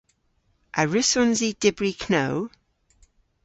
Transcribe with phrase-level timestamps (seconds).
[0.79, 2.33] A wrussons i dybri know?